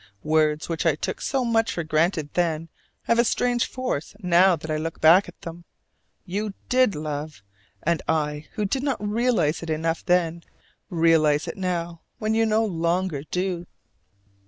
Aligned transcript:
Words 0.23 0.67
which 0.67 0.83
I 0.83 0.95
took 0.95 1.21
so 1.21 1.45
much 1.45 1.73
for 1.73 1.83
granted 1.83 2.33
then 2.33 2.69
have 3.03 3.19
a 3.19 3.23
strange 3.23 3.67
force 3.67 4.15
now 4.17 4.55
that 4.55 4.71
I 4.71 4.77
look 4.77 4.99
back 4.99 5.29
at 5.29 5.39
them. 5.41 5.63
You 6.25 6.55
did 6.69 6.95
love: 6.95 7.43
and 7.83 8.01
I 8.07 8.47
who 8.53 8.65
did 8.65 8.81
not 8.81 8.97
realize 8.99 9.61
it 9.61 9.69
enough 9.69 10.03
then, 10.03 10.41
realize 10.89 11.47
it 11.47 11.55
now 11.55 12.01
when 12.17 12.33
you 12.33 12.47
no 12.47 12.65
longer 12.65 13.21
do. 13.29 13.67